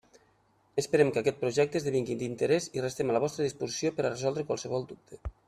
Esperem 0.81 1.11
que 1.17 1.21
aquest 1.21 1.37
projecte 1.43 1.79
esdevingui 1.81 2.15
d'interès 2.23 2.69
i 2.79 2.83
restem 2.87 3.13
a 3.13 3.17
la 3.19 3.23
vostra 3.27 3.47
disposició 3.49 3.93
per 4.01 4.07
a 4.09 4.13
resoldre 4.17 4.49
qualsevol 4.51 4.91
dubte. 4.95 5.23